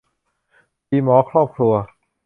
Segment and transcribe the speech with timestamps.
[0.87, 1.73] ทีมหมอครอบครัว